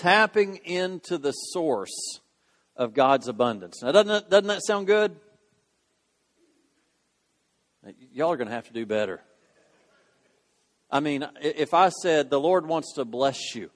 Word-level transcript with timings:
tapping 0.00 0.56
into 0.64 1.18
the 1.18 1.32
source 1.32 2.20
of 2.76 2.94
God's 2.94 3.28
abundance. 3.28 3.82
Now, 3.82 3.92
doesn't 3.92 4.08
that, 4.08 4.30
doesn't 4.30 4.48
that 4.48 4.64
sound 4.66 4.86
good? 4.86 5.14
Y'all 8.12 8.32
are 8.32 8.36
going 8.36 8.48
to 8.48 8.54
have 8.54 8.66
to 8.66 8.72
do 8.72 8.86
better. 8.86 9.20
I 10.90 11.00
mean, 11.00 11.26
if 11.40 11.72
I 11.74 11.90
said 11.90 12.30
the 12.30 12.40
Lord 12.40 12.66
wants 12.66 12.94
to 12.94 13.04
bless 13.04 13.54
you, 13.54 13.70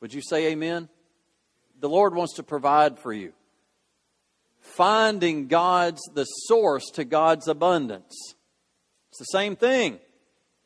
would 0.00 0.14
you 0.14 0.22
say 0.22 0.52
amen? 0.52 0.88
The 1.80 1.88
Lord 1.88 2.14
wants 2.14 2.34
to 2.34 2.42
provide 2.42 2.98
for 2.98 3.12
you. 3.12 3.32
Finding 4.60 5.46
God's, 5.46 6.00
the 6.14 6.24
source 6.24 6.90
to 6.94 7.04
God's 7.04 7.48
abundance. 7.48 8.14
It's 9.10 9.18
the 9.18 9.24
same 9.24 9.56
thing. 9.56 9.98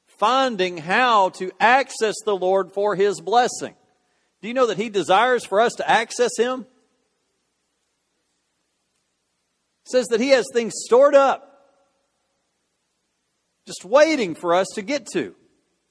Finding 0.07 0.77
how 0.79 1.31
to 1.31 1.53
access 1.59 2.15
the 2.25 2.37
Lord 2.37 2.73
for 2.73 2.97
His 2.97 3.21
blessing. 3.21 3.75
Do 4.45 4.49
you 4.49 4.53
know 4.53 4.67
that 4.67 4.77
He 4.77 4.91
desires 4.91 5.43
for 5.47 5.59
us 5.59 5.73
to 5.77 5.91
access 5.91 6.33
Him? 6.37 6.67
It 9.87 9.91
says 9.91 10.07
that 10.09 10.21
He 10.21 10.29
has 10.29 10.45
things 10.53 10.75
stored 10.85 11.15
up 11.15 11.51
just 13.67 13.87
waiting 13.87 14.35
for 14.35 14.55
us 14.55 14.67
to 14.75 14.83
get 14.83 15.07
to. 15.15 15.35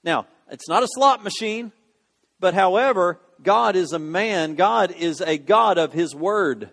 Now, 0.04 0.28
it's 0.52 0.70
not 0.70 0.84
a 0.84 0.88
slot 0.88 1.24
machine, 1.24 1.72
but 2.40 2.54
however, 2.54 3.20
God 3.42 3.76
is 3.76 3.92
a 3.92 3.98
man, 3.98 4.54
God 4.54 4.92
is 4.92 5.20
a 5.20 5.40
God 5.40 5.80
of 5.80 5.92
His 5.92 6.14
Word. 6.14 6.70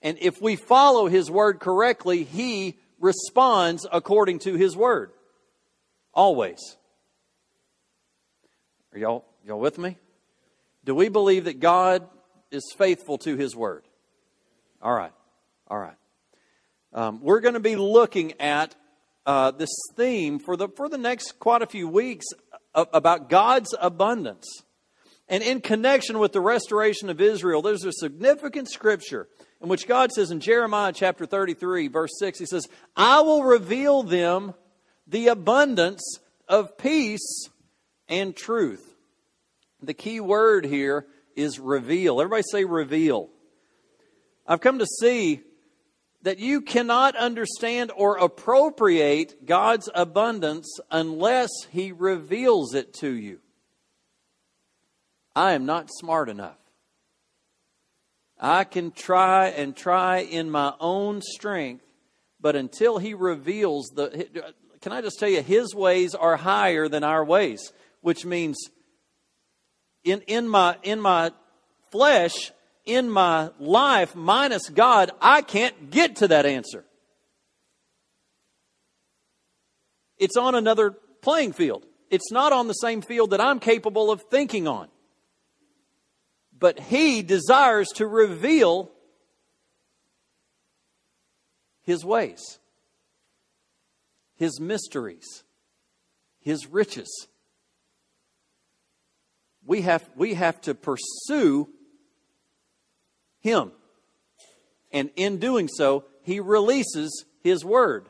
And 0.00 0.16
if 0.18 0.40
we 0.40 0.56
follow 0.56 1.08
His 1.08 1.30
Word 1.30 1.60
correctly, 1.60 2.24
He 2.24 2.78
responds 2.98 3.86
according 3.92 4.38
to 4.38 4.54
His 4.54 4.74
Word. 4.74 5.10
Always. 6.14 6.78
Are 8.94 8.98
y'all, 8.98 9.26
y'all 9.44 9.60
with 9.60 9.76
me? 9.76 9.98
Do 10.90 10.96
we 10.96 11.08
believe 11.08 11.44
that 11.44 11.60
God 11.60 12.08
is 12.50 12.64
faithful 12.76 13.16
to 13.18 13.36
His 13.36 13.54
Word? 13.54 13.84
All 14.82 14.92
right. 14.92 15.12
All 15.68 15.78
right. 15.78 15.94
Um, 16.92 17.20
we're 17.22 17.38
going 17.38 17.54
to 17.54 17.60
be 17.60 17.76
looking 17.76 18.32
at 18.40 18.74
uh, 19.24 19.52
this 19.52 19.70
theme 19.94 20.40
for 20.40 20.56
the, 20.56 20.66
for 20.66 20.88
the 20.88 20.98
next 20.98 21.38
quite 21.38 21.62
a 21.62 21.66
few 21.68 21.86
weeks 21.86 22.26
about 22.74 23.28
God's 23.28 23.72
abundance. 23.80 24.48
And 25.28 25.44
in 25.44 25.60
connection 25.60 26.18
with 26.18 26.32
the 26.32 26.40
restoration 26.40 27.08
of 27.08 27.20
Israel, 27.20 27.62
there's 27.62 27.84
a 27.84 27.92
significant 27.92 28.68
scripture 28.68 29.28
in 29.62 29.68
which 29.68 29.86
God 29.86 30.10
says 30.10 30.32
in 30.32 30.40
Jeremiah 30.40 30.92
chapter 30.92 31.24
33, 31.24 31.86
verse 31.86 32.10
6, 32.18 32.40
He 32.40 32.46
says, 32.46 32.66
I 32.96 33.20
will 33.20 33.44
reveal 33.44 34.02
them 34.02 34.54
the 35.06 35.28
abundance 35.28 36.02
of 36.48 36.76
peace 36.76 37.48
and 38.08 38.34
truth. 38.34 38.89
The 39.82 39.94
key 39.94 40.20
word 40.20 40.64
here 40.64 41.06
is 41.36 41.58
reveal. 41.58 42.20
Everybody 42.20 42.44
say 42.50 42.64
reveal. 42.64 43.30
I've 44.46 44.60
come 44.60 44.78
to 44.78 44.86
see 44.86 45.42
that 46.22 46.38
you 46.38 46.60
cannot 46.60 47.16
understand 47.16 47.90
or 47.96 48.18
appropriate 48.18 49.46
God's 49.46 49.88
abundance 49.94 50.78
unless 50.90 51.50
He 51.70 51.92
reveals 51.92 52.74
it 52.74 52.92
to 52.94 53.10
you. 53.10 53.38
I 55.34 55.52
am 55.52 55.64
not 55.64 55.88
smart 55.90 56.28
enough. 56.28 56.58
I 58.38 58.64
can 58.64 58.90
try 58.90 59.48
and 59.48 59.76
try 59.76 60.18
in 60.18 60.50
my 60.50 60.74
own 60.80 61.22
strength, 61.22 61.84
but 62.40 62.56
until 62.56 62.98
He 62.98 63.14
reveals 63.14 63.88
the. 63.94 64.54
Can 64.80 64.92
I 64.92 65.00
just 65.00 65.18
tell 65.18 65.28
you, 65.28 65.42
His 65.42 65.74
ways 65.74 66.14
are 66.14 66.36
higher 66.36 66.88
than 66.88 67.04
our 67.04 67.24
ways, 67.24 67.72
which 68.00 68.24
means 68.24 68.58
in, 70.04 70.20
in, 70.22 70.48
my, 70.48 70.76
in 70.82 71.00
my 71.00 71.32
flesh, 71.90 72.52
in 72.84 73.10
my 73.10 73.50
life 73.58 74.14
minus 74.14 74.68
God, 74.68 75.10
I 75.20 75.42
can't 75.42 75.90
get 75.90 76.16
to 76.16 76.28
that 76.28 76.46
answer. 76.46 76.84
It's 80.18 80.36
on 80.36 80.54
another 80.54 80.90
playing 81.22 81.52
field. 81.52 81.86
It's 82.10 82.30
not 82.32 82.52
on 82.52 82.68
the 82.68 82.74
same 82.74 83.02
field 83.02 83.30
that 83.30 83.40
I'm 83.40 83.60
capable 83.60 84.10
of 84.10 84.22
thinking 84.22 84.66
on. 84.66 84.88
But 86.58 86.78
He 86.78 87.22
desires 87.22 87.88
to 87.94 88.06
reveal 88.06 88.90
His 91.82 92.04
ways, 92.04 92.58
His 94.36 94.60
mysteries, 94.60 95.44
His 96.40 96.66
riches. 96.66 97.28
We 99.70 99.82
have, 99.82 100.04
we 100.16 100.34
have 100.34 100.60
to 100.62 100.74
pursue 100.74 101.68
him. 103.38 103.70
And 104.90 105.10
in 105.14 105.38
doing 105.38 105.68
so, 105.68 106.06
he 106.24 106.40
releases 106.40 107.24
his 107.44 107.64
word. 107.64 108.08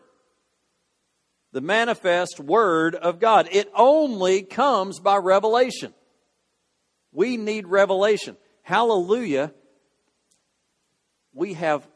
The 1.52 1.60
manifest 1.60 2.40
word 2.40 2.94
of 2.94 3.18
God. 3.18 3.46
It 3.52 3.70
only 3.74 4.40
comes 4.42 5.00
by 5.00 5.18
revelation. 5.18 5.92
We 7.12 7.36
need 7.36 7.66
revelation. 7.66 8.38
Hallelujah. 8.62 9.52
We 11.34 11.52
have 11.52 11.86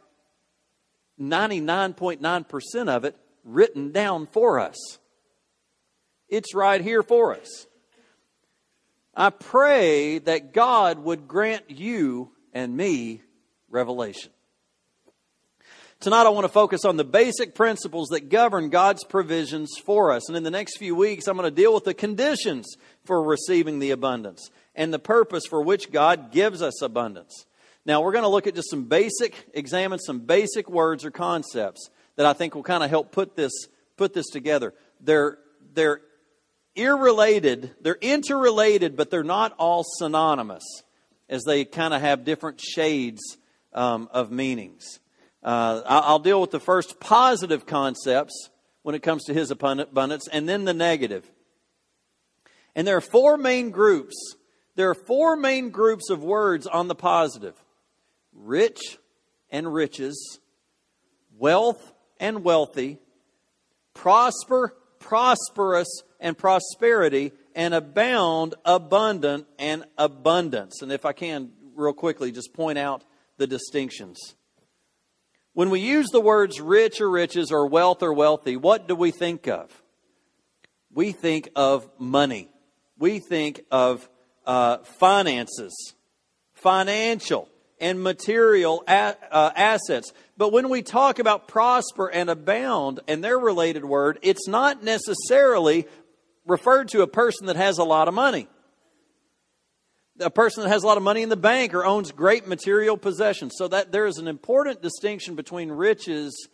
99.9% 1.19 2.89
of 2.89 3.07
it 3.07 3.17
written 3.45 3.93
down 3.93 4.27
for 4.27 4.61
us. 4.61 4.77
It's 6.29 6.55
right 6.55 6.83
here 6.83 7.03
for 7.03 7.35
us. 7.35 7.67
I 9.17 9.31
pray 9.31 10.19
that 10.19 10.53
God 10.53 10.99
would 10.99 11.29
grant 11.29 11.71
you 11.71 12.33
and 12.53 12.77
me 12.77 13.23
revelation. 13.69 14.31
Tonight, 16.01 16.27
I 16.27 16.31
want 16.31 16.45
to 16.45 16.53
focus 16.53 16.85
on 16.85 16.97
the 16.97 17.05
basic 17.05 17.55
principles 17.55 18.09
that 18.09 18.29
govern 18.29 18.69
God's 18.69 19.05
provisions 19.05 19.71
for 19.85 20.13
us. 20.13 20.29
And 20.29 20.37
in 20.37 20.43
the 20.43 20.51
next 20.51 20.77
few 20.77 20.95
weeks, 20.95 21.27
I'm 21.27 21.37
going 21.37 21.49
to 21.49 21.55
deal 21.55 21.73
with 21.73 21.85
the 21.85 21.95
conditions 21.95 22.67
for 23.05 23.23
receiving 23.23 23.79
the 23.79 23.93
abundance 23.93 24.51
and 24.75 24.93
the 24.93 24.99
purpose 24.99 25.45
for 25.49 25.63
which 25.63 25.91
God 25.93 26.31
gives 26.31 26.61
us 26.61 26.83
abundance. 26.83 27.47
Now, 27.87 28.03
we're 28.03 28.13
going 28.13 28.25
to 28.25 28.29
look 28.29 28.47
at 28.47 28.55
just 28.55 28.71
some 28.71 28.85
basic, 28.85 29.35
examine 29.55 29.99
some 29.99 30.21
basic 30.21 30.69
words 30.69 31.05
or 31.05 31.11
concepts 31.11 31.89
that 32.17 32.27
I 32.27 32.33
think 32.33 32.55
will 32.55 32.63
kind 32.63 32.83
of 32.83 32.91
help 32.91 33.13
put 33.13 33.37
this, 33.37 33.53
put 33.97 34.13
this 34.13 34.27
together. 34.27 34.75
They're, 35.01 35.39
they're 35.73 36.01
irrelated, 36.77 37.75
they're 37.81 37.99
interrelated, 38.01 38.97
but 38.97 39.11
they're 39.11 39.25
not 39.25 39.55
all 39.59 39.85
synonymous 39.99 40.65
as 41.29 41.45
they 41.45 41.65
kind 41.65 41.95
of 41.95 42.01
have 42.01 42.25
different 42.25 42.61
shades 42.61 43.39
um, 43.73 44.09
of 44.13 44.31
meanings. 44.31 45.01
Uh, 45.43 45.83
I'll 45.87 46.19
deal 46.19 46.41
with 46.41 46.51
the 46.51 46.61
first 46.61 47.01
positive 47.01 47.67
concepts 47.67 48.49
when 48.83 48.95
it 48.95 49.03
comes 49.03 49.25
to 49.25 49.35
his 49.35 49.51
abundance, 49.51 50.29
and 50.29 50.49
then 50.49 50.65
the 50.65 50.75
negative. 50.75 51.31
And 52.75 52.87
there 52.87 52.97
are 52.97 53.03
four 53.03 53.37
main 53.37 53.71
groups. 53.71 54.15
There 54.75 54.91
are 54.91 54.95
four 54.95 55.37
main 55.37 55.71
groups 55.71 56.11
of 56.11 56.23
words 56.23 56.67
on 56.67 56.89
the 56.89 56.95
positive 56.95 57.55
rich 58.33 58.99
and 59.51 59.73
riches, 59.73 60.41
wealth 61.39 61.93
and 62.19 62.43
wealthy, 62.43 62.99
prosper, 63.95 64.75
prosperous, 65.05 66.03
and 66.19 66.37
prosperity, 66.37 67.33
and 67.55 67.75
abound, 67.75 68.55
abundant, 68.65 69.47
and 69.59 69.85
abundance. 69.99 70.81
And 70.81 70.91
if 70.91 71.05
I 71.05 71.13
can, 71.13 71.51
real 71.77 71.93
quickly, 71.93 72.33
just 72.33 72.55
point 72.55 72.79
out 72.79 73.05
the 73.37 73.47
distinctions. 73.47 74.35
When 75.53 75.69
we 75.69 75.81
use 75.81 76.09
the 76.11 76.23
words 76.23 76.59
rich 76.59 77.03
or 77.03 77.11
riches 77.11 77.53
or 77.53 77.67
wealth 77.69 78.03
or 78.03 78.15
wealthy, 78.15 78.57
what 78.57 78.89
do 78.89 78.97
we 78.97 79.11
think 79.11 79.47
of? 79.47 79.71
We 80.93 81.13
think 81.13 81.51
of 81.55 81.89
money. 81.99 82.49
We 82.99 83.19
think 83.19 83.61
of 83.71 84.09
uh, 84.47 84.79
finances, 84.79 85.95
financial 86.55 87.49
and 87.79 88.03
material 88.03 88.83
a- 88.89 89.17
uh, 89.31 89.53
assets. 89.55 90.13
But 90.37 90.53
when 90.53 90.69
we 90.69 90.83
talk 90.83 91.19
about 91.19 91.47
prosper 91.47 92.09
and 92.09 92.29
abound 92.29 93.01
and 93.07 93.23
their 93.23 93.39
related 93.39 93.85
word, 93.85 94.19
it's 94.23 94.49
not 94.49 94.83
necessarily 94.83 95.87
referred 96.45 96.89
to 96.89 97.03
a 97.03 97.07
person 97.07 97.47
that 97.47 97.57
has 97.57 97.79
a 97.79 97.85
lot 97.85 98.09
of 98.09 98.15
money 98.15 98.49
a 100.21 100.31
person 100.31 100.63
that 100.63 100.69
has 100.69 100.85
a 100.85 100.87
lot 100.87 100.97
of 100.97 101.03
money 101.03 101.23
in 101.23 101.29
the 101.29 101.37
bank 101.37 101.75
or 101.75 101.85
owns 101.85 102.13
great 102.13 102.47
material 102.47 102.97
possessions. 102.97 103.55
So 103.57 103.69
that 103.69 103.93
there 103.93 104.07
is 104.07 104.19
an 104.19 104.29
important 104.29 104.83
distinction 104.83 105.35
between 105.35 105.71
riches 105.71 106.49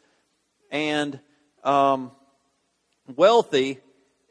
and 0.70 1.20
um, 1.62 2.12
wealthy, 3.16 3.80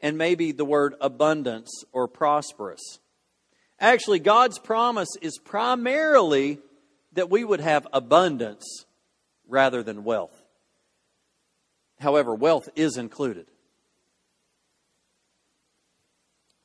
and 0.02 0.18
maybe 0.18 0.52
the 0.52 0.64
word 0.64 0.94
abundance 1.00 1.84
or 1.92 2.08
prosperous. 2.08 2.80
Actually, 3.78 4.18
God's 4.18 4.58
promise 4.58 5.08
is 5.22 5.38
primarily 5.38 6.58
that 7.12 7.30
we 7.30 7.44
would 7.44 7.60
have 7.60 7.86
abundance 7.92 8.84
rather 9.50 9.82
than 9.82 10.04
wealth. 10.04 10.42
However, 11.98 12.34
wealth 12.34 12.68
is 12.76 12.96
included. 12.96 13.46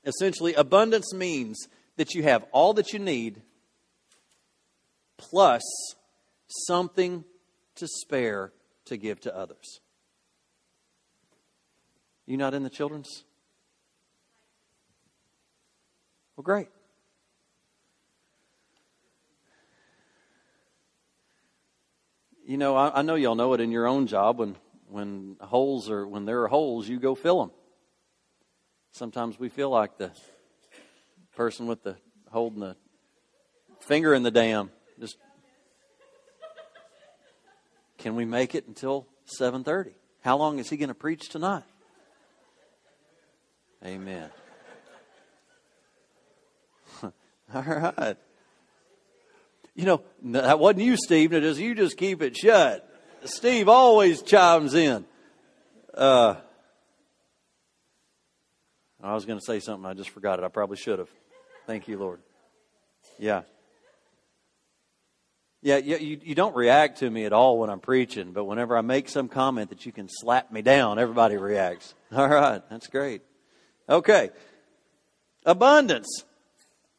Essentially, 0.06 0.54
abundance 0.54 1.14
means 1.14 1.68
that 1.98 2.14
you 2.14 2.24
have 2.24 2.46
all 2.52 2.74
that 2.76 2.94
you 2.94 3.00
need 3.00 3.42
plus 5.18 5.64
something 6.48 7.26
to 7.76 7.88
spare 7.88 8.54
to 8.86 8.98
give 8.98 9.20
to 9.22 9.36
others. 9.36 9.80
You 12.26 12.38
not 12.38 12.54
in 12.54 12.64
the 12.64 12.70
children's? 12.70 13.24
Well, 16.36 16.44
great. 16.44 16.70
You 22.48 22.58
know, 22.58 22.76
I, 22.76 23.00
I 23.00 23.02
know 23.02 23.16
y'all 23.16 23.34
know 23.34 23.54
it 23.54 23.60
in 23.60 23.72
your 23.72 23.88
own 23.88 24.06
job 24.06 24.38
when 24.38 24.56
when 24.88 25.36
holes 25.42 25.90
are 25.90 26.08
when 26.08 26.26
there 26.26 26.44
are 26.44 26.48
holes, 26.48 26.88
you 26.88 27.00
go 27.00 27.16
fill 27.16 27.40
them. 27.40 27.52
Sometimes 28.92 29.40
we 29.40 29.50
feel 29.50 29.72
like 29.72 29.98
the 29.98 30.12
person 31.36 31.66
with 31.66 31.82
the 31.84 31.98
holding 32.32 32.60
the 32.60 32.76
finger 33.80 34.14
in 34.14 34.22
the 34.22 34.30
dam. 34.30 34.70
Just 35.00 35.18
can 37.98 38.16
we 38.16 38.26
make 38.26 38.54
it 38.54 38.68
until 38.68 39.08
seven 39.26 39.64
thirty? 39.64 39.96
How 40.22 40.38
long 40.38 40.60
is 40.60 40.70
he 40.70 40.78
going 40.78 40.90
to 40.90 40.96
preach 40.96 41.30
tonight? 41.30 41.64
Amen. 43.84 44.30
All 47.04 47.12
right. 47.54 48.18
You 49.76 49.86
know, 49.86 50.02
that 50.24 50.58
wasn't 50.58 50.84
you, 50.84 50.96
Steve. 50.96 51.34
It 51.34 51.44
is 51.44 51.60
you 51.60 51.76
just 51.76 51.98
keep 51.98 52.22
it 52.22 52.36
shut. 52.36 52.90
Steve 53.26 53.68
always 53.68 54.22
chimes 54.22 54.74
in. 54.74 55.06
Uh, 55.94 56.36
I 59.04 59.14
was 59.14 59.26
going 59.26 59.38
to 59.38 59.46
say 59.46 59.60
something. 59.60 59.86
I 59.86 59.94
just 59.94 60.10
forgot 60.10 60.40
it. 60.40 60.46
I 60.46 60.48
probably 60.48 60.78
should 60.78 61.00
have. 61.00 61.10
Thank 61.68 61.88
you, 61.88 61.98
Lord. 61.98 62.20
Yeah. 63.20 63.42
Yeah, 65.62 65.78
you, 65.78 66.20
you 66.24 66.36
don't 66.36 66.56
react 66.56 67.00
to 67.00 67.10
me 67.10 67.26
at 67.26 67.34
all 67.34 67.58
when 67.58 67.72
I'm 67.72 67.80
preaching, 67.80 68.34
but 68.34 68.46
whenever 68.46 68.78
I 68.78 68.82
make 68.82 69.10
some 69.10 69.28
comment 69.28 69.72
that 69.72 69.86
you 69.86 69.92
can 69.92 70.08
slap 70.10 70.52
me 70.52 70.62
down, 70.62 71.00
everybody 71.00 71.38
reacts. 71.38 71.96
All 72.16 72.28
right, 72.28 72.62
that's 72.70 72.86
great. 72.86 73.24
Okay. 73.90 74.30
Abundance. 75.44 76.24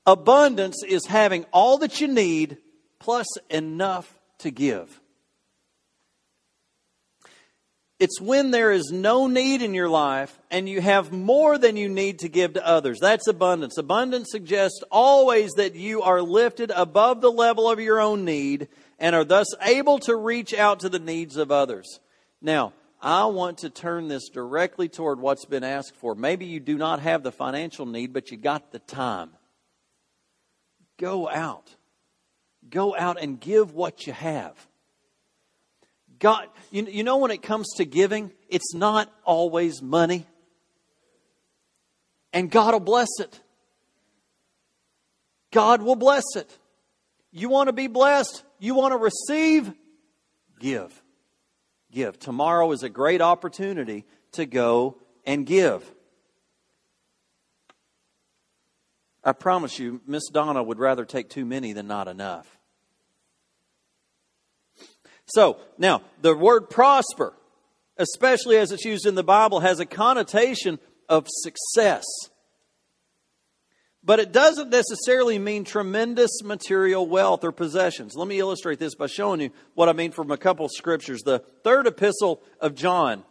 Abundance 0.04 0.82
is 0.82 1.06
having 1.06 1.44
all 1.52 1.78
that 1.78 2.00
you 2.00 2.08
need 2.08 2.58
plus 2.98 3.26
enough 3.50 4.18
to 4.38 4.50
give. 4.50 5.00
It's 7.98 8.20
when 8.20 8.50
there 8.50 8.72
is 8.72 8.90
no 8.92 9.26
need 9.26 9.62
in 9.62 9.72
your 9.72 9.88
life 9.88 10.38
and 10.50 10.68
you 10.68 10.82
have 10.82 11.12
more 11.12 11.56
than 11.56 11.78
you 11.78 11.88
need 11.88 12.18
to 12.18 12.28
give 12.28 12.52
to 12.54 12.66
others. 12.66 12.98
That's 13.00 13.26
abundance. 13.26 13.78
Abundance 13.78 14.28
suggests 14.30 14.82
always 14.90 15.52
that 15.52 15.74
you 15.74 16.02
are 16.02 16.20
lifted 16.20 16.70
above 16.76 17.22
the 17.22 17.32
level 17.32 17.70
of 17.70 17.80
your 17.80 17.98
own 17.98 18.26
need 18.26 18.68
and 18.98 19.16
are 19.16 19.24
thus 19.24 19.46
able 19.62 19.98
to 20.00 20.14
reach 20.14 20.52
out 20.52 20.80
to 20.80 20.90
the 20.90 20.98
needs 20.98 21.38
of 21.38 21.50
others. 21.50 22.00
Now, 22.42 22.74
I 23.00 23.26
want 23.26 23.58
to 23.58 23.70
turn 23.70 24.08
this 24.08 24.28
directly 24.28 24.88
toward 24.88 25.18
what's 25.18 25.46
been 25.46 25.64
asked 25.64 25.96
for. 25.96 26.14
Maybe 26.14 26.44
you 26.44 26.60
do 26.60 26.76
not 26.76 27.00
have 27.00 27.22
the 27.22 27.32
financial 27.32 27.86
need, 27.86 28.12
but 28.12 28.30
you 28.30 28.36
got 28.36 28.72
the 28.72 28.78
time. 28.78 29.30
Go 30.98 31.28
out. 31.30 31.74
Go 32.68 32.96
out 32.96 33.20
and 33.20 33.40
give 33.40 33.72
what 33.72 34.06
you 34.06 34.12
have. 34.12 34.54
God, 36.18 36.48
you, 36.70 36.86
you 36.86 37.04
know, 37.04 37.18
when 37.18 37.30
it 37.30 37.42
comes 37.42 37.66
to 37.76 37.84
giving, 37.84 38.32
it's 38.48 38.74
not 38.74 39.12
always 39.24 39.82
money. 39.82 40.26
And 42.32 42.50
God 42.50 42.72
will 42.72 42.80
bless 42.80 43.08
it. 43.20 43.40
God 45.52 45.82
will 45.82 45.96
bless 45.96 46.24
it. 46.36 46.58
You 47.30 47.48
want 47.48 47.68
to 47.68 47.72
be 47.72 47.86
blessed? 47.86 48.42
You 48.58 48.74
want 48.74 48.92
to 48.92 48.98
receive? 48.98 49.72
Give. 50.58 51.02
Give. 51.90 52.18
Tomorrow 52.18 52.72
is 52.72 52.82
a 52.82 52.88
great 52.88 53.20
opportunity 53.20 54.04
to 54.32 54.46
go 54.46 54.98
and 55.24 55.46
give. 55.46 55.90
I 59.22 59.32
promise 59.32 59.78
you, 59.78 60.00
Miss 60.06 60.28
Donna 60.30 60.62
would 60.62 60.78
rather 60.78 61.04
take 61.04 61.28
too 61.28 61.44
many 61.44 61.72
than 61.72 61.86
not 61.86 62.06
enough. 62.06 62.55
So, 65.26 65.58
now, 65.76 66.02
the 66.22 66.36
word 66.36 66.70
prosper, 66.70 67.34
especially 67.96 68.58
as 68.58 68.70
it's 68.70 68.84
used 68.84 69.06
in 69.06 69.16
the 69.16 69.24
Bible, 69.24 69.60
has 69.60 69.80
a 69.80 69.86
connotation 69.86 70.78
of 71.08 71.26
success. 71.28 72.04
But 74.04 74.20
it 74.20 74.30
doesn't 74.30 74.70
necessarily 74.70 75.36
mean 75.40 75.64
tremendous 75.64 76.30
material 76.44 77.08
wealth 77.08 77.42
or 77.42 77.50
possessions. 77.50 78.14
Let 78.14 78.28
me 78.28 78.38
illustrate 78.38 78.78
this 78.78 78.94
by 78.94 79.08
showing 79.08 79.40
you 79.40 79.50
what 79.74 79.88
I 79.88 79.94
mean 79.94 80.12
from 80.12 80.30
a 80.30 80.36
couple 80.36 80.68
scriptures. 80.68 81.22
The 81.22 81.40
third 81.64 81.88
epistle 81.88 82.40
of 82.60 82.76
John, 82.76 83.24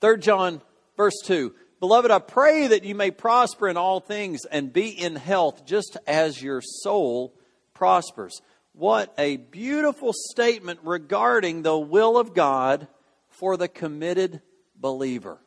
3 0.00 0.18
John, 0.18 0.62
verse 0.96 1.18
2. 1.24 1.52
Beloved, 1.80 2.12
I 2.12 2.20
pray 2.20 2.68
that 2.68 2.84
you 2.84 2.94
may 2.94 3.10
prosper 3.10 3.68
in 3.68 3.76
all 3.76 3.98
things 3.98 4.44
and 4.44 4.72
be 4.72 4.88
in 4.88 5.16
health 5.16 5.66
just 5.66 5.96
as 6.06 6.40
your 6.40 6.60
soul 6.62 7.34
prospers. 7.74 8.40
What 8.74 9.12
a 9.18 9.36
beautiful 9.36 10.12
statement 10.14 10.80
regarding 10.82 11.62
the 11.62 11.78
will 11.78 12.16
of 12.16 12.34
God 12.34 12.88
for 13.28 13.56
the 13.56 13.68
committed 13.68 14.40
believer. 14.74 15.38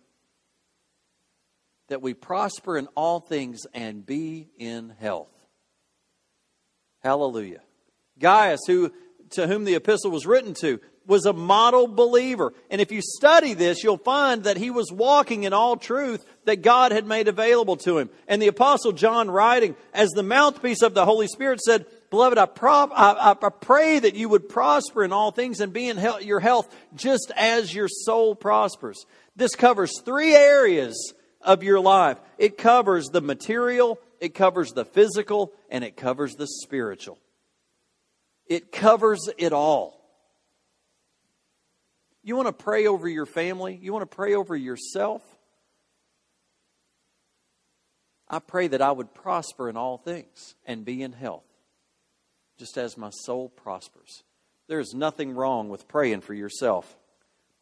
That 1.88 2.02
we 2.02 2.14
prosper 2.14 2.78
in 2.78 2.88
all 2.96 3.20
things 3.20 3.62
and 3.74 4.06
be 4.06 4.50
in 4.58 4.94
health. 5.00 5.32
Hallelujah. 7.02 7.62
Gaius, 8.20 8.62
who, 8.66 8.92
to 9.32 9.48
whom 9.48 9.66
the 9.66 9.76
epistle 9.76 10.12
was 10.12 10.26
written 10.26 10.54
to, 10.62 10.80
was 11.08 11.26
a 11.26 11.34
model 11.34 11.88
believer. 11.88 12.54
And 12.70 12.82
if 12.82 12.92
you 12.92 13.02
study 13.02 13.54
this, 13.54 13.84
you'll 13.84 13.98
find 13.98 14.44
that 14.44 14.58
he 14.58 14.72
was 14.72 14.92
walking 14.92 15.44
in 15.44 15.54
all 15.54 15.78
truth 15.78 16.26
that 16.46 16.64
God 16.64 16.92
had 16.92 17.06
made 17.06 17.28
available 17.28 17.78
to 17.78 18.00
him. 18.00 18.10
And 18.28 18.42
the 18.42 18.48
apostle 18.48 18.92
John 18.92 19.30
writing 19.30 19.76
as 19.94 20.10
the 20.10 20.24
mouthpiece 20.24 20.82
of 20.82 20.94
the 20.94 21.06
Holy 21.06 21.28
Spirit 21.28 21.62
said, 21.62 21.86
Beloved, 22.10 22.38
I, 22.38 22.46
prop, 22.46 22.92
I, 22.94 23.36
I, 23.42 23.50
pray 23.50 24.00
that 24.00 24.16
you 24.16 24.30
would 24.30 24.48
prosper 24.48 25.04
in 25.04 25.12
all 25.12 25.32
things 25.32 25.60
and 25.60 25.74
be 25.74 25.90
in 25.90 25.98
he- 25.98 26.26
your 26.26 26.40
health 26.40 26.74
just 26.96 27.32
as 27.36 27.74
your 27.74 27.88
soul 27.88 28.36
prospers. 28.36 29.06
This 29.36 29.56
covers 29.56 30.02
three 30.02 30.36
areas 30.36 31.14
of 31.42 31.64
your 31.64 31.80
life. 31.80 32.18
It 32.38 32.58
covers 32.58 33.08
the 33.08 33.22
material, 33.22 34.00
it 34.20 34.34
covers 34.34 34.72
the 34.72 34.86
physical, 34.86 35.52
and 35.70 35.84
it 35.84 35.98
covers 35.98 36.36
the 36.36 36.48
spiritual. 36.48 37.18
It 38.48 38.72
covers 38.72 39.28
it 39.38 39.52
all. 39.52 40.00
You 42.24 42.36
want 42.36 42.48
to 42.48 42.64
pray 42.64 42.88
over 42.88 43.08
your 43.08 43.26
family? 43.26 43.78
You 43.82 43.94
want 43.94 44.10
to 44.10 44.16
pray 44.16 44.36
over 44.36 44.56
yourself? 44.56 45.22
I 48.28 48.40
pray 48.40 48.68
that 48.68 48.82
I 48.82 48.92
would 48.92 49.14
prosper 49.14 49.70
in 49.70 49.78
all 49.78 49.98
things 49.98 50.56
and 50.66 50.84
be 50.84 51.04
in 51.04 51.14
health 51.14 51.45
just 52.58 52.78
as 52.78 52.98
my 52.98 53.10
soul 53.10 53.50
prospers. 53.50 54.24
There 54.68 54.80
is 54.80 54.94
nothing 54.94 55.34
wrong 55.36 55.70
with 55.70 55.88
praying 55.88 56.22
for 56.22 56.34
yourself. 56.34 56.98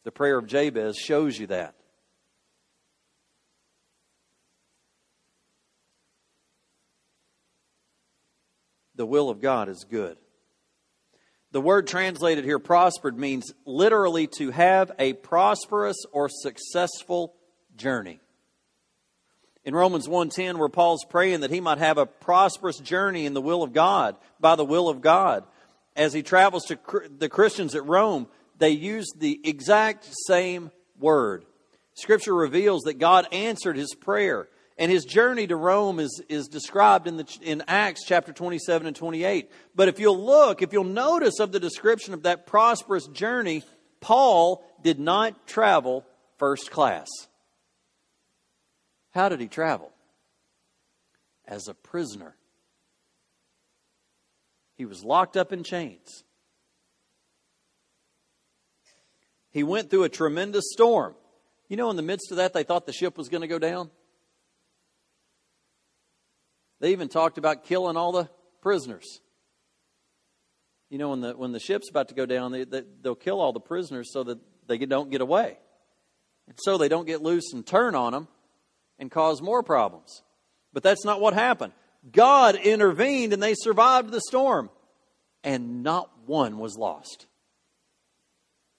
The 0.04 0.12
prayer 0.12 0.38
of 0.38 0.46
Jabez 0.46 0.96
shows 0.96 1.38
you 1.38 1.46
that. 1.48 1.74
The 8.96 9.06
will 9.06 9.28
of 9.28 9.40
God 9.40 9.68
is 9.68 9.84
good. 9.90 10.16
The 11.50 11.60
word 11.60 11.86
translated 11.86 12.44
here, 12.44 12.58
prospered, 12.58 13.18
means 13.18 13.52
literally 13.64 14.28
to 14.38 14.50
have 14.50 14.92
a 14.98 15.12
prosperous 15.12 15.96
or 16.12 16.28
successful 16.28 17.34
journey 17.76 18.20
in 19.64 19.74
Romans 19.74 20.08
1:10 20.08 20.58
where 20.58 20.68
Paul's 20.68 21.04
praying 21.04 21.40
that 21.40 21.50
he 21.50 21.60
might 21.60 21.78
have 21.78 21.98
a 21.98 22.06
prosperous 22.06 22.78
journey 22.78 23.26
in 23.26 23.34
the 23.34 23.40
will 23.40 23.62
of 23.62 23.72
God, 23.72 24.16
by 24.40 24.56
the 24.56 24.64
will 24.64 24.88
of 24.88 25.00
God. 25.00 25.44
As 25.96 26.12
he 26.12 26.22
travels 26.22 26.64
to 26.66 26.78
the 27.18 27.28
Christians 27.28 27.74
at 27.74 27.86
Rome, 27.86 28.26
they 28.58 28.70
use 28.70 29.06
the 29.16 29.40
exact 29.44 30.08
same 30.26 30.70
word. 30.98 31.44
Scripture 31.94 32.34
reveals 32.34 32.82
that 32.82 32.98
God 32.98 33.26
answered 33.32 33.76
his 33.76 33.94
prayer. 33.94 34.48
And 34.76 34.90
his 34.90 35.04
journey 35.04 35.46
to 35.46 35.54
Rome 35.54 36.00
is, 36.00 36.20
is 36.28 36.48
described 36.48 37.06
in, 37.06 37.16
the, 37.16 37.38
in 37.42 37.62
Acts 37.68 38.04
chapter 38.04 38.32
27 38.32 38.88
and 38.88 38.96
28. 38.96 39.48
But 39.76 39.86
if 39.86 40.00
you'll 40.00 40.18
look, 40.18 40.62
if 40.62 40.72
you'll 40.72 40.82
notice 40.82 41.38
of 41.38 41.52
the 41.52 41.60
description 41.60 42.12
of 42.12 42.24
that 42.24 42.44
prosperous 42.44 43.06
journey, 43.06 43.62
Paul 44.00 44.64
did 44.82 44.98
not 44.98 45.46
travel 45.46 46.04
first 46.38 46.72
class. 46.72 47.08
How 49.14 49.28
did 49.28 49.40
he 49.40 49.46
travel? 49.46 49.92
As 51.46 51.68
a 51.68 51.74
prisoner. 51.74 52.34
He 54.74 54.86
was 54.86 55.04
locked 55.04 55.36
up 55.36 55.52
in 55.52 55.62
chains. 55.62 56.24
He 59.50 59.62
went 59.62 59.88
through 59.88 60.02
a 60.02 60.08
tremendous 60.08 60.64
storm. 60.72 61.14
You 61.68 61.76
know, 61.76 61.90
in 61.90 61.96
the 61.96 62.02
midst 62.02 62.32
of 62.32 62.38
that, 62.38 62.52
they 62.52 62.64
thought 62.64 62.86
the 62.86 62.92
ship 62.92 63.16
was 63.16 63.28
going 63.28 63.42
to 63.42 63.46
go 63.46 63.60
down. 63.60 63.90
They 66.80 66.90
even 66.90 67.08
talked 67.08 67.38
about 67.38 67.64
killing 67.64 67.96
all 67.96 68.10
the 68.10 68.28
prisoners. 68.62 69.20
You 70.90 70.98
know, 70.98 71.10
when 71.10 71.20
the, 71.20 71.32
when 71.34 71.52
the 71.52 71.60
ship's 71.60 71.88
about 71.88 72.08
to 72.08 72.14
go 72.14 72.26
down, 72.26 72.50
they, 72.50 72.64
they, 72.64 72.82
they'll 73.00 73.14
kill 73.14 73.40
all 73.40 73.52
the 73.52 73.60
prisoners 73.60 74.12
so 74.12 74.24
that 74.24 74.38
they 74.66 74.76
don't 74.78 75.10
get 75.10 75.20
away. 75.20 75.56
And 76.48 76.58
so 76.60 76.76
they 76.76 76.88
don't 76.88 77.06
get 77.06 77.22
loose 77.22 77.52
and 77.52 77.64
turn 77.64 77.94
on 77.94 78.12
them 78.12 78.28
and 78.98 79.10
cause 79.10 79.42
more 79.42 79.62
problems. 79.62 80.22
But 80.72 80.82
that's 80.82 81.04
not 81.04 81.20
what 81.20 81.34
happened. 81.34 81.72
God 82.10 82.56
intervened 82.56 83.32
and 83.32 83.42
they 83.42 83.54
survived 83.54 84.10
the 84.10 84.20
storm. 84.20 84.70
And 85.42 85.82
not 85.82 86.10
one 86.26 86.58
was 86.58 86.76
lost. 86.76 87.26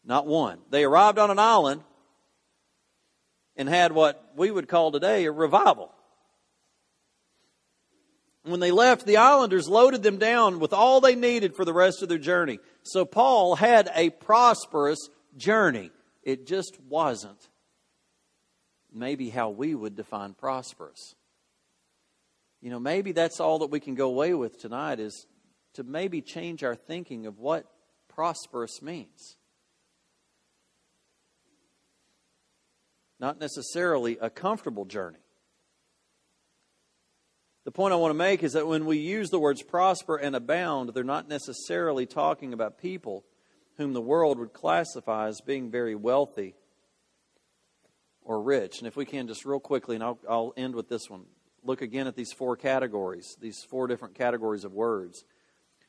Not 0.04 0.26
one. 0.28 0.60
They 0.72 0.84
arrived 0.84 1.20
on 1.20 1.32
an 1.32 1.40
island 1.40 1.84
and 3.56 3.70
had 3.70 3.92
what 3.92 4.34
we 4.36 4.52
would 4.52 4.68
call 4.68 4.92
today 4.92 5.26
a 5.26 5.32
revival. 5.32 5.92
When 8.44 8.60
they 8.60 8.72
left, 8.72 9.06
the 9.06 9.18
islanders 9.18 9.68
loaded 9.68 10.04
them 10.04 10.18
down 10.18 10.60
with 10.60 10.74
all 10.74 11.02
they 11.02 11.16
needed 11.16 11.56
for 11.56 11.66
the 11.66 11.74
rest 11.74 12.04
of 12.04 12.10
their 12.10 12.20
journey. 12.20 12.60
So 12.84 13.06
Paul 13.06 13.56
had 13.56 13.90
a 13.96 14.12
prosperous 14.12 15.10
journey. 15.36 15.92
It 16.22 16.46
just 16.46 16.78
wasn't 16.88 17.50
maybe 18.96 19.30
how 19.30 19.50
we 19.50 19.76
would 19.76 19.96
define 19.96 20.34
prosperous. 20.34 21.16
You 22.62 22.70
know, 22.70 22.80
maybe 22.80 23.12
that's 23.12 23.40
all 23.40 23.60
that 23.60 23.70
we 23.70 23.80
can 23.80 23.96
go 23.96 24.08
away 24.08 24.34
with 24.34 24.60
tonight 24.60 25.00
is 25.00 25.28
to 25.74 25.84
maybe 25.84 26.22
change 26.22 26.64
our 26.64 26.76
thinking 26.76 27.26
of 27.26 27.38
what 27.38 27.66
prosperous 28.08 28.82
means. 28.82 29.38
Not 33.20 33.40
necessarily 33.40 34.18
a 34.20 34.30
comfortable 34.30 34.86
journey. 34.86 35.20
The 37.66 37.72
point 37.72 37.94
I 37.94 37.98
want 37.98 38.12
to 38.12 38.18
make 38.18 38.44
is 38.44 38.54
that 38.54 38.68
when 38.68 38.86
we 38.86 38.98
use 38.98 39.30
the 39.30 39.40
words 39.40 39.64
prosper 39.64 40.18
and 40.18 40.36
abound, 40.36 40.90
they're 40.94 41.04
not 41.04 41.28
necessarily 41.28 42.06
talking 42.06 42.54
about 42.54 42.78
people 42.78 43.26
whom 43.78 43.94
the 43.94 44.02
world 44.02 44.38
would 44.40 44.54
classify 44.54 45.28
as 45.28 45.42
being 45.42 45.72
very 45.72 45.96
wealthy 45.96 46.56
or 48.26 48.42
rich. 48.42 48.80
And 48.80 48.88
if 48.88 48.98
we 48.98 49.06
can, 49.06 49.28
just 49.28 49.46
real 49.46 49.60
quickly, 49.60 49.96
and 49.96 50.04
I'll, 50.04 50.20
I'll 50.30 50.54
end 50.58 50.76
with 50.76 50.90
this 50.90 51.10
one. 51.10 51.24
Look 51.64 51.82
again 51.82 52.08
at 52.08 52.16
these 52.16 52.34
four 52.34 52.58
categories, 52.58 53.38
these 53.40 53.64
four 53.70 53.88
different 53.88 54.16
categories 54.16 54.66
of 54.66 54.74
words. 54.74 55.24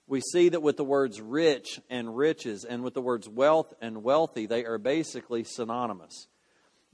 We 0.06 0.20
see 0.20 0.50
that 0.50 0.62
with 0.62 0.76
the 0.76 0.84
words 0.84 1.20
rich 1.20 1.80
and 1.90 2.16
riches, 2.16 2.64
and 2.64 2.84
with 2.84 2.94
the 2.94 3.02
words 3.02 3.28
wealth 3.28 3.74
and 3.80 4.04
wealthy, 4.04 4.46
they 4.46 4.64
are 4.64 4.78
basically 4.78 5.42
synonymous 5.42 6.28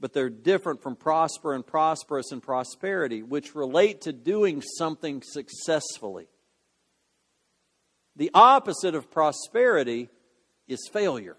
but 0.03 0.13
they're 0.13 0.29
different 0.29 0.83
from 0.83 0.97
prosper 0.97 1.55
and 1.55 1.65
prosperous 1.65 2.33
and 2.33 2.43
prosperity, 2.43 3.23
which 3.23 3.55
relate 3.55 4.01
to 4.01 4.13
doing 4.13 4.61
something 4.61 5.23
successfully. 5.25 6.27
The 8.17 8.33
opposite 8.35 8.97
of 8.97 9.13
prosperity 9.13 10.09
is 10.67 10.91
failure. 10.93 11.37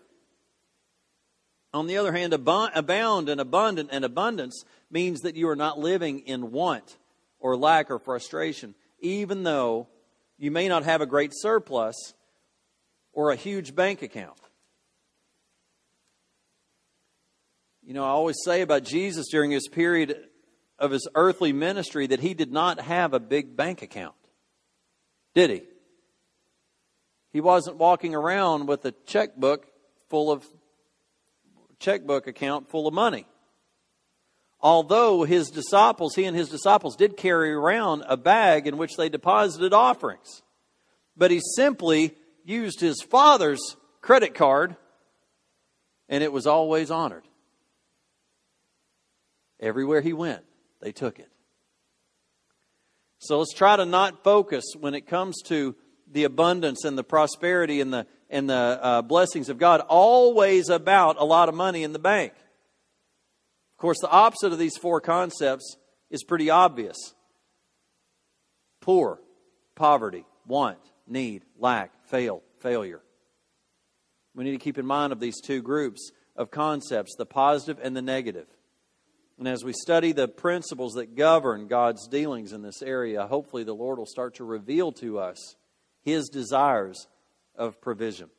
On 1.74 1.88
the 1.88 1.98
other 1.98 2.12
hand, 2.12 2.34
abound 2.34 3.30
and 3.30 3.42
abundant 3.42 3.90
and 3.92 4.06
abundance 4.06 4.64
means 4.92 5.22
that 5.22 5.36
you 5.36 5.50
are 5.50 5.56
not 5.56 5.80
living 5.80 6.20
in 6.20 6.52
want 6.52 6.98
or 7.40 7.58
lack 7.58 7.90
or 7.90 7.98
frustration, 7.98 8.76
even 9.00 9.44
though 9.44 9.88
you 10.38 10.52
may 10.52 10.68
not 10.68 10.84
have 10.84 11.02
a 11.02 11.08
great 11.08 11.32
surplus 11.34 12.14
or 13.12 13.32
a 13.32 13.36
huge 13.36 13.76
bank 13.76 14.04
account. 14.04 14.38
You 17.82 17.94
know, 17.94 18.04
I 18.04 18.10
always 18.10 18.38
say 18.46 18.62
about 18.62 18.84
Jesus 18.84 19.26
during 19.30 19.52
his 19.52 19.68
period 19.68 20.16
of 20.80 20.92
his 20.92 21.08
earthly 21.16 21.54
ministry 21.54 22.08
that 22.08 22.20
he 22.20 22.34
did 22.34 22.52
not 22.52 22.80
have 22.82 23.14
a 23.14 23.20
big 23.20 23.58
bank 23.58 23.82
account. 23.82 24.16
Did 25.34 25.50
he? 25.50 25.64
He 27.32 27.42
wasn't 27.42 27.78
walking 27.78 28.14
around 28.14 28.68
with 28.68 28.86
a 28.86 28.94
checkbook 29.06 29.66
full 30.10 30.32
of 30.32 30.46
checkbook 31.84 32.28
account 32.28 32.70
full 32.70 32.88
of 32.88 32.94
money. 32.94 33.28
Although 34.60 35.24
his 35.24 35.50
disciples, 35.50 36.16
he 36.16 36.24
and 36.24 36.36
his 36.36 36.48
disciples 36.50 36.96
did 36.96 37.18
carry 37.18 37.52
around 37.52 38.06
a 38.08 38.16
bag 38.16 38.66
in 38.66 38.78
which 38.78 38.96
they 38.96 39.10
deposited 39.10 39.74
offerings. 39.74 40.42
But 41.18 41.32
he 41.32 41.42
simply 41.56 42.16
used 42.46 42.80
his 42.80 43.02
father's 43.02 43.60
credit 44.02 44.34
card 44.34 44.78
and 46.08 46.24
it 46.24 46.32
was 46.32 46.48
always 46.48 46.92
honored. 46.92 47.24
Everywhere 49.60 50.02
he 50.02 50.14
went, 50.14 50.44
they 50.82 50.92
took 50.92 51.20
it. 51.20 51.30
So 53.20 53.40
let's 53.40 53.54
try 53.54 53.76
to 53.76 53.86
not 53.86 54.24
focus 54.24 54.64
when 54.78 54.94
it 54.94 55.08
comes 55.08 55.42
to 55.46 55.76
the 56.12 56.26
abundance 56.26 56.84
and 56.84 56.98
the 56.98 57.04
prosperity 57.04 57.82
and 57.82 57.94
the, 57.94 58.06
and 58.34 58.50
the 58.50 58.54
uh, 58.56 59.02
blessings 59.04 59.48
of 59.48 59.60
God 59.60 59.80
always 59.82 60.70
about 60.70 61.18
a 61.20 61.24
lot 61.24 61.50
of 61.50 61.56
money 61.56 61.84
in 61.84 61.94
the 61.94 62.00
bank. 62.00 62.34
Of 62.34 63.78
course, 63.78 64.00
the 64.02 64.10
opposite 64.10 64.52
of 64.52 64.58
these 64.58 64.76
four 64.76 65.00
concepts 65.00 65.78
is 66.10 66.24
pretty 66.24 66.50
obvious 66.50 66.98
poor, 68.82 69.22
poverty, 69.76 70.26
want, 70.48 70.80
need, 71.08 71.44
lack, 71.60 71.92
fail, 72.08 72.42
failure. 72.60 73.02
We 74.36 74.44
need 74.44 74.52
to 74.52 74.58
keep 74.58 74.80
in 74.80 74.86
mind 74.86 75.14
of 75.14 75.20
these 75.20 75.40
two 75.40 75.62
groups 75.62 76.12
of 76.36 76.50
concepts 76.50 77.16
the 77.16 77.28
positive 77.28 77.80
and 77.84 77.96
the 77.96 78.02
negative. 78.02 78.48
And 79.38 79.48
as 79.48 79.64
we 79.64 79.74
study 79.74 80.12
the 80.12 80.28
principles 80.28 80.94
that 80.94 81.16
govern 81.16 81.68
God's 81.68 82.08
dealings 82.08 82.52
in 82.52 82.64
this 82.64 82.82
area, 82.82 83.28
hopefully 83.28 83.64
the 83.64 83.76
Lord 83.76 84.00
will 84.00 84.08
start 84.08 84.36
to 84.36 84.44
reveal 84.44 84.92
to 84.94 85.20
us 85.20 85.56
His 86.02 86.30
desires 86.30 87.08
of 87.56 87.82
provision. 87.82 88.30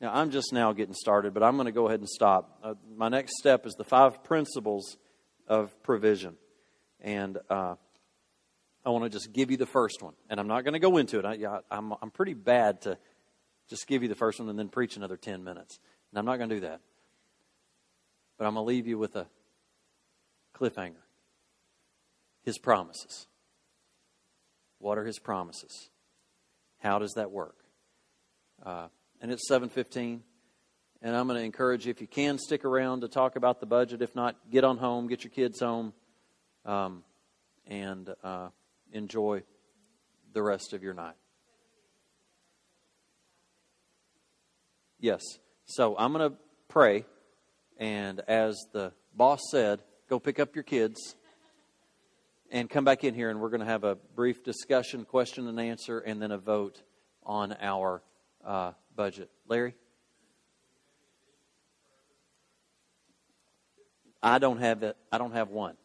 Now, 0.00 0.12
I'm 0.14 0.30
just 0.30 0.52
now 0.52 0.72
getting 0.72 0.94
started, 0.94 1.34
but 1.34 1.42
I'm 1.42 1.56
going 1.56 1.66
to 1.66 1.72
go 1.72 1.88
ahead 1.88 2.00
and 2.00 2.08
stop. 2.08 2.58
Uh, 2.62 2.74
my 2.96 3.08
next 3.08 3.32
step 3.38 3.66
is 3.66 3.74
the 3.74 3.84
five 3.84 4.22
principles 4.22 4.96
of 5.48 5.82
provision. 5.82 6.36
And 7.00 7.38
uh, 7.50 7.74
I 8.84 8.90
want 8.90 9.04
to 9.04 9.10
just 9.10 9.32
give 9.32 9.50
you 9.50 9.56
the 9.56 9.66
first 9.66 10.02
one. 10.02 10.14
And 10.30 10.38
I'm 10.38 10.46
not 10.46 10.62
going 10.62 10.74
to 10.74 10.78
go 10.78 10.98
into 10.98 11.18
it. 11.18 11.24
I, 11.24 11.60
I'm, 11.70 11.94
I'm 12.00 12.10
pretty 12.10 12.34
bad 12.34 12.82
to 12.82 12.96
just 13.68 13.86
give 13.86 14.02
you 14.02 14.08
the 14.08 14.14
first 14.14 14.38
one 14.38 14.48
and 14.48 14.58
then 14.58 14.68
preach 14.68 14.96
another 14.96 15.16
10 15.16 15.42
minutes. 15.42 15.80
And 16.12 16.18
I'm 16.18 16.24
not 16.24 16.36
going 16.36 16.48
to 16.48 16.56
do 16.56 16.60
that. 16.62 16.80
But 18.38 18.46
I'm 18.46 18.54
going 18.54 18.64
to 18.64 18.68
leave 18.68 18.86
you 18.86 18.98
with 18.98 19.16
a 19.16 19.26
cliffhanger. 20.56 20.94
His 22.44 22.56
promises. 22.56 23.26
What 24.78 24.96
are 24.96 25.04
his 25.04 25.18
promises? 25.18 25.90
How 26.78 27.00
does 27.00 27.14
that 27.14 27.32
work? 27.32 27.56
Uh, 28.64 28.88
and 29.20 29.30
it's 29.30 29.48
7:15, 29.48 30.20
and 31.02 31.16
I'm 31.16 31.26
going 31.26 31.38
to 31.38 31.44
encourage 31.44 31.86
you 31.86 31.90
if 31.90 32.00
you 32.00 32.06
can 32.06 32.38
stick 32.38 32.64
around 32.64 33.00
to 33.02 33.08
talk 33.08 33.36
about 33.36 33.60
the 33.60 33.66
budget. 33.66 34.02
If 34.02 34.14
not, 34.14 34.36
get 34.50 34.64
on 34.64 34.78
home, 34.78 35.08
get 35.08 35.24
your 35.24 35.30
kids 35.30 35.60
home, 35.60 35.92
um, 36.64 37.04
and 37.66 38.12
uh, 38.22 38.48
enjoy 38.92 39.42
the 40.32 40.42
rest 40.42 40.72
of 40.72 40.82
your 40.82 40.94
night. 40.94 41.16
Yes. 45.00 45.22
So 45.66 45.96
I'm 45.96 46.12
going 46.12 46.30
to 46.30 46.36
pray, 46.68 47.04
and 47.78 48.20
as 48.26 48.56
the 48.72 48.92
boss 49.14 49.40
said, 49.50 49.82
go 50.08 50.18
pick 50.18 50.40
up 50.40 50.54
your 50.54 50.64
kids 50.64 51.14
and 52.50 52.68
come 52.68 52.84
back 52.84 53.04
in 53.04 53.14
here, 53.14 53.30
and 53.30 53.40
we're 53.40 53.50
going 53.50 53.60
to 53.60 53.66
have 53.66 53.84
a 53.84 53.94
brief 53.94 54.42
discussion, 54.42 55.04
question 55.04 55.46
and 55.46 55.60
answer, 55.60 55.98
and 55.98 56.20
then 56.20 56.32
a 56.32 56.38
vote 56.38 56.82
on 57.24 57.54
our 57.60 58.02
uh, 58.48 58.72
budget. 58.96 59.30
Larry? 59.46 59.74
I 64.20 64.38
don't 64.38 64.58
have 64.58 64.82
it. 64.82 64.96
I 65.12 65.18
don't 65.18 65.32
have 65.32 65.50
one. 65.50 65.76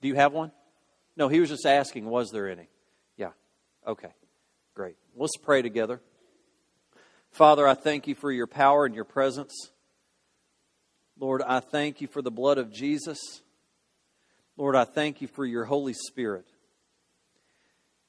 Do 0.00 0.08
you 0.08 0.14
have 0.14 0.32
one? 0.32 0.52
No, 1.16 1.28
he 1.28 1.40
was 1.40 1.48
just 1.48 1.66
asking, 1.66 2.06
was 2.06 2.30
there 2.30 2.48
any? 2.48 2.68
Yeah. 3.16 3.30
Okay. 3.86 4.12
Great. 4.74 4.96
Let's 5.16 5.36
pray 5.36 5.62
together. 5.62 6.00
Father, 7.30 7.66
I 7.66 7.74
thank 7.74 8.06
you 8.06 8.14
for 8.14 8.30
your 8.30 8.46
power 8.46 8.84
and 8.84 8.94
your 8.94 9.04
presence. 9.04 9.70
Lord, 11.18 11.42
I 11.42 11.60
thank 11.60 12.00
you 12.00 12.08
for 12.08 12.20
the 12.20 12.30
blood 12.30 12.58
of 12.58 12.72
Jesus. 12.72 13.42
Lord, 14.56 14.76
I 14.76 14.84
thank 14.84 15.22
you 15.22 15.28
for 15.28 15.46
your 15.46 15.64
Holy 15.64 15.94
Spirit. 15.94 16.46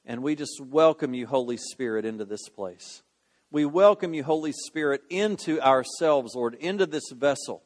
And 0.06 0.22
we 0.22 0.34
just 0.34 0.60
welcome 0.60 1.14
you, 1.14 1.26
Holy 1.26 1.56
Spirit, 1.56 2.04
into 2.04 2.24
this 2.24 2.48
place. 2.48 3.02
We 3.50 3.64
welcome 3.64 4.14
you, 4.14 4.24
Holy 4.24 4.52
Spirit, 4.52 5.02
into 5.08 5.60
ourselves, 5.60 6.34
Lord, 6.34 6.54
into 6.54 6.86
this 6.86 7.10
vessel. 7.12 7.62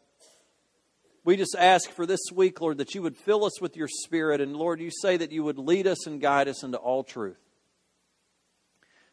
We 1.24 1.36
just 1.36 1.56
ask 1.58 1.90
for 1.90 2.06
this 2.06 2.20
week, 2.32 2.60
Lord, 2.60 2.78
that 2.78 2.94
you 2.94 3.02
would 3.02 3.16
fill 3.16 3.44
us 3.44 3.60
with 3.60 3.76
your 3.76 3.88
Spirit. 3.88 4.40
And 4.40 4.56
Lord, 4.56 4.80
you 4.80 4.90
say 4.90 5.16
that 5.16 5.32
you 5.32 5.42
would 5.44 5.58
lead 5.58 5.86
us 5.86 6.06
and 6.06 6.20
guide 6.20 6.48
us 6.48 6.62
into 6.62 6.78
all 6.78 7.02
truth. 7.02 7.40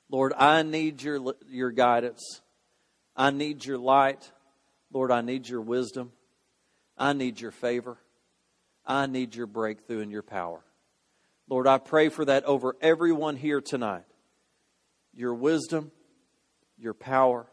Lord, 0.09 0.33
I 0.37 0.63
need 0.63 1.01
your, 1.01 1.33
your 1.49 1.71
guidance. 1.71 2.41
I 3.15 3.31
need 3.31 3.65
your 3.65 3.77
light. 3.77 4.31
Lord, 4.93 5.11
I 5.11 5.21
need 5.21 5.49
your 5.49 5.61
wisdom. 5.61 6.11
I 6.97 7.13
need 7.13 7.41
your 7.41 7.51
favor. 7.51 7.97
I 8.85 9.07
need 9.07 9.35
your 9.35 9.47
breakthrough 9.47 10.01
and 10.01 10.11
your 10.11 10.23
power. 10.23 10.61
Lord, 11.47 11.67
I 11.67 11.77
pray 11.77 12.09
for 12.09 12.25
that 12.25 12.43
over 12.45 12.75
everyone 12.81 13.35
here 13.35 13.61
tonight. 13.61 14.05
Your 15.13 15.33
wisdom, 15.33 15.91
your 16.77 16.93
power, 16.93 17.45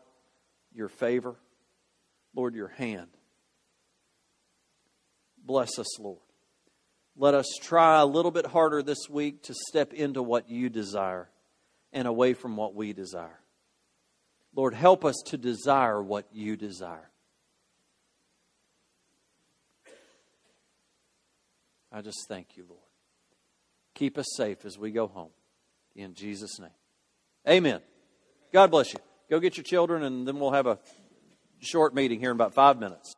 your 0.73 0.89
favor, 0.89 1.37
Lord, 2.35 2.55
your 2.55 2.69
hand. 2.69 3.09
Bless 5.45 5.79
us, 5.79 6.01
Lord. 6.01 6.19
Let 7.17 7.35
us 7.35 7.47
try 7.61 8.01
a 8.01 8.07
little 8.07 8.31
bit 8.31 8.47
harder 8.47 8.83
this 8.83 9.09
week 9.11 9.43
to 9.45 9.55
step 9.69 9.93
into 9.93 10.23
what 10.23 10.49
you 10.49 10.71
desire 10.71 11.29
and 11.93 12.09
away 12.09 12.33
from 12.33 12.57
what 12.57 12.75
we 12.75 12.95
desire. 12.95 13.39
Lord, 14.55 14.73
help 14.75 15.05
us 15.05 15.17
to 15.27 15.37
desire 15.37 16.03
what 16.03 16.27
you 16.33 16.57
desire. 16.57 17.11
I 21.91 22.01
just 22.01 22.27
thank 22.29 22.57
you, 22.57 22.65
Lord. 22.67 22.81
Keep 24.03 24.19
us 24.19 24.27
safe 24.35 24.65
as 24.65 24.77
we 24.77 24.91
go 24.91 25.07
home. 25.07 25.31
In 25.95 26.15
Jesus' 26.15 26.59
name. 26.59 26.71
Amen. 27.49 27.81
God 28.53 28.69
bless 28.69 28.93
you. 28.93 28.99
Go 29.31 29.39
get 29.39 29.57
your 29.57 29.63
children, 29.63 30.03
and 30.03 30.27
then 30.27 30.41
we'll 30.41 30.51
have 30.51 30.67
a 30.67 30.81
short 31.61 31.95
meeting 31.95 32.19
here 32.19 32.33
in 32.33 32.37
about 32.37 32.53
five 32.53 32.81
minutes. 32.81 33.15